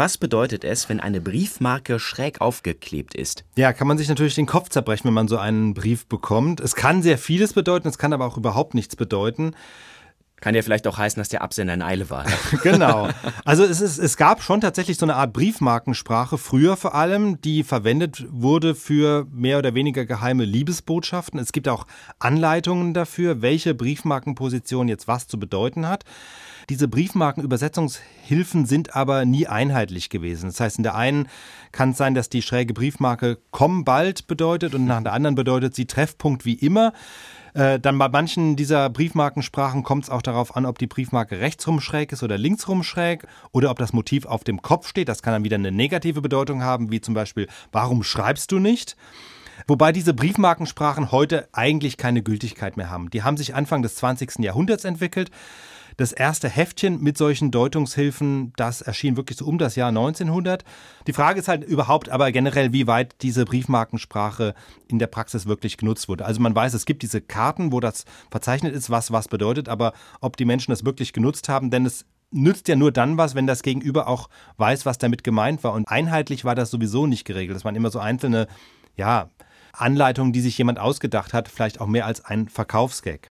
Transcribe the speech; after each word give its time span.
Was 0.00 0.16
bedeutet 0.16 0.64
es, 0.64 0.88
wenn 0.88 0.98
eine 0.98 1.20
Briefmarke 1.20 1.98
schräg 1.98 2.40
aufgeklebt 2.40 3.14
ist? 3.14 3.44
Ja, 3.54 3.74
kann 3.74 3.86
man 3.86 3.98
sich 3.98 4.08
natürlich 4.08 4.34
den 4.34 4.46
Kopf 4.46 4.70
zerbrechen, 4.70 5.04
wenn 5.04 5.12
man 5.12 5.28
so 5.28 5.36
einen 5.36 5.74
Brief 5.74 6.06
bekommt. 6.06 6.60
Es 6.60 6.74
kann 6.74 7.02
sehr 7.02 7.18
vieles 7.18 7.52
bedeuten, 7.52 7.86
es 7.86 7.98
kann 7.98 8.14
aber 8.14 8.24
auch 8.24 8.38
überhaupt 8.38 8.72
nichts 8.72 8.96
bedeuten. 8.96 9.54
Kann 10.40 10.54
ja 10.54 10.62
vielleicht 10.62 10.86
auch 10.86 10.96
heißen, 10.96 11.20
dass 11.20 11.28
der 11.28 11.42
Absender 11.42 11.74
in 11.74 11.82
Eile 11.82 12.08
war. 12.08 12.24
genau. 12.62 13.10
Also 13.44 13.62
es, 13.62 13.82
ist, 13.82 13.98
es 13.98 14.16
gab 14.16 14.42
schon 14.42 14.62
tatsächlich 14.62 14.96
so 14.96 15.04
eine 15.04 15.16
Art 15.16 15.34
Briefmarkensprache, 15.34 16.38
früher 16.38 16.78
vor 16.78 16.94
allem, 16.94 17.38
die 17.42 17.62
verwendet 17.62 18.24
wurde 18.30 18.74
für 18.74 19.26
mehr 19.30 19.58
oder 19.58 19.74
weniger 19.74 20.06
geheime 20.06 20.46
Liebesbotschaften. 20.46 21.38
Es 21.38 21.52
gibt 21.52 21.68
auch 21.68 21.86
Anleitungen 22.18 22.94
dafür, 22.94 23.42
welche 23.42 23.74
Briefmarkenposition 23.74 24.88
jetzt 24.88 25.08
was 25.08 25.26
zu 25.26 25.38
bedeuten 25.38 25.86
hat. 25.86 26.06
Diese 26.70 26.86
Briefmarkenübersetzungshilfen 26.86 28.64
sind 28.64 28.94
aber 28.94 29.24
nie 29.24 29.48
einheitlich 29.48 30.08
gewesen. 30.08 30.46
Das 30.50 30.60
heißt, 30.60 30.78
in 30.78 30.84
der 30.84 30.94
einen 30.94 31.26
kann 31.72 31.90
es 31.90 31.96
sein, 31.96 32.14
dass 32.14 32.28
die 32.28 32.42
schräge 32.42 32.74
Briefmarke 32.74 33.38
komm 33.50 33.84
bald 33.84 34.28
bedeutet 34.28 34.76
und 34.76 34.84
nach 34.84 35.02
der 35.02 35.12
anderen 35.12 35.34
bedeutet 35.34 35.74
sie 35.74 35.86
Treffpunkt 35.86 36.44
wie 36.44 36.54
immer. 36.54 36.92
Äh, 37.54 37.80
dann 37.80 37.98
bei 37.98 38.08
manchen 38.08 38.54
dieser 38.54 38.88
Briefmarkensprachen 38.88 39.82
kommt 39.82 40.04
es 40.04 40.10
auch 40.10 40.22
darauf 40.22 40.54
an, 40.54 40.64
ob 40.64 40.78
die 40.78 40.86
Briefmarke 40.86 41.40
rechtsrum 41.40 41.80
schräg 41.80 42.12
ist 42.12 42.22
oder 42.22 42.38
linksrum 42.38 42.84
schräg 42.84 43.26
oder 43.50 43.72
ob 43.72 43.78
das 43.80 43.92
Motiv 43.92 44.24
auf 44.24 44.44
dem 44.44 44.62
Kopf 44.62 44.86
steht. 44.86 45.08
Das 45.08 45.22
kann 45.22 45.32
dann 45.32 45.42
wieder 45.42 45.56
eine 45.56 45.72
negative 45.72 46.20
Bedeutung 46.20 46.62
haben, 46.62 46.92
wie 46.92 47.00
zum 47.00 47.14
Beispiel, 47.14 47.48
warum 47.72 48.04
schreibst 48.04 48.52
du 48.52 48.60
nicht? 48.60 48.96
Wobei 49.66 49.90
diese 49.90 50.14
Briefmarkensprachen 50.14 51.10
heute 51.10 51.48
eigentlich 51.50 51.96
keine 51.96 52.22
Gültigkeit 52.22 52.76
mehr 52.76 52.90
haben. 52.90 53.10
Die 53.10 53.24
haben 53.24 53.36
sich 53.36 53.56
Anfang 53.56 53.82
des 53.82 53.96
20. 53.96 54.38
Jahrhunderts 54.38 54.84
entwickelt. 54.84 55.32
Das 56.00 56.12
erste 56.12 56.48
Heftchen 56.48 57.02
mit 57.02 57.18
solchen 57.18 57.50
Deutungshilfen, 57.50 58.54
das 58.56 58.80
erschien 58.80 59.18
wirklich 59.18 59.36
so 59.36 59.44
um 59.44 59.58
das 59.58 59.76
Jahr 59.76 59.90
1900. 59.90 60.64
Die 61.06 61.12
Frage 61.12 61.38
ist 61.38 61.46
halt 61.46 61.62
überhaupt 61.62 62.08
aber 62.08 62.32
generell, 62.32 62.72
wie 62.72 62.86
weit 62.86 63.16
diese 63.20 63.44
Briefmarkensprache 63.44 64.54
in 64.88 64.98
der 64.98 65.08
Praxis 65.08 65.44
wirklich 65.44 65.76
genutzt 65.76 66.08
wurde. 66.08 66.24
Also 66.24 66.40
man 66.40 66.54
weiß, 66.54 66.72
es 66.72 66.86
gibt 66.86 67.02
diese 67.02 67.20
Karten, 67.20 67.70
wo 67.70 67.80
das 67.80 68.06
verzeichnet 68.30 68.74
ist, 68.74 68.88
was 68.88 69.12
was 69.12 69.28
bedeutet, 69.28 69.68
aber 69.68 69.92
ob 70.22 70.38
die 70.38 70.46
Menschen 70.46 70.70
das 70.70 70.86
wirklich 70.86 71.12
genutzt 71.12 71.50
haben, 71.50 71.70
denn 71.70 71.84
es 71.84 72.06
nützt 72.30 72.68
ja 72.68 72.76
nur 72.76 72.92
dann 72.92 73.18
was, 73.18 73.34
wenn 73.34 73.46
das 73.46 73.62
Gegenüber 73.62 74.08
auch 74.08 74.30
weiß, 74.56 74.86
was 74.86 74.96
damit 74.96 75.22
gemeint 75.22 75.62
war. 75.64 75.74
Und 75.74 75.86
einheitlich 75.86 76.46
war 76.46 76.54
das 76.54 76.70
sowieso 76.70 77.06
nicht 77.06 77.26
geregelt. 77.26 77.56
Das 77.56 77.66
waren 77.66 77.76
immer 77.76 77.90
so 77.90 77.98
einzelne, 77.98 78.46
ja, 78.96 79.28
Anleitungen, 79.74 80.32
die 80.32 80.40
sich 80.40 80.56
jemand 80.56 80.78
ausgedacht 80.78 81.34
hat, 81.34 81.46
vielleicht 81.46 81.78
auch 81.78 81.86
mehr 81.86 82.06
als 82.06 82.24
ein 82.24 82.48
Verkaufsgag. 82.48 83.28